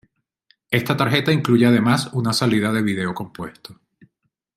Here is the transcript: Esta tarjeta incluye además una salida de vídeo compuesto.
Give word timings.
Esta 0.71 0.97
tarjeta 0.97 1.31
incluye 1.31 1.67
además 1.67 2.09
una 2.13 2.33
salida 2.33 2.73
de 2.73 2.81
vídeo 2.81 3.13
compuesto. 3.13 3.79